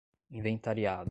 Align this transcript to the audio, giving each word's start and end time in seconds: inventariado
inventariado 0.31 0.99